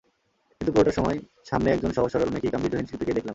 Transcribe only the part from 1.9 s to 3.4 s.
সহজ, সরল, মেকি গাম্ভীর্যহীন শিল্পীকেই দেখলাম।